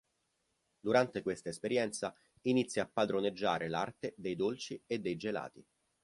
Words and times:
Durante 0.79 1.21
questa 1.21 1.49
esperienza 1.49 2.11
inizia 2.45 2.81
a 2.85 2.89
padroneggiare 2.91 3.69
l'arte 3.69 4.15
dei 4.17 4.35
dolci 4.35 4.81
e 4.87 4.97
dei 4.97 5.15
gelati. 5.15 5.63